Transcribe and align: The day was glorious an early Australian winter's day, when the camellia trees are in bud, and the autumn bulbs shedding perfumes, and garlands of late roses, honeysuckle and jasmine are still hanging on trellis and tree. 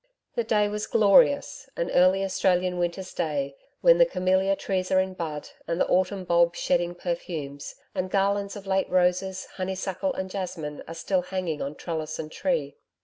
The 0.33 0.43
day 0.43 0.67
was 0.67 0.87
glorious 0.87 1.69
an 1.77 1.91
early 1.91 2.23
Australian 2.25 2.79
winter's 2.79 3.13
day, 3.13 3.55
when 3.81 3.99
the 3.99 4.05
camellia 4.07 4.55
trees 4.55 4.89
are 4.89 4.99
in 4.99 5.13
bud, 5.13 5.49
and 5.67 5.79
the 5.79 5.87
autumn 5.87 6.23
bulbs 6.23 6.57
shedding 6.59 6.95
perfumes, 6.95 7.75
and 7.93 8.09
garlands 8.09 8.55
of 8.55 8.65
late 8.65 8.89
roses, 8.89 9.45
honeysuckle 9.57 10.15
and 10.15 10.27
jasmine 10.31 10.81
are 10.87 10.95
still 10.95 11.21
hanging 11.21 11.61
on 11.61 11.75
trellis 11.75 12.17
and 12.17 12.31
tree. 12.31 12.77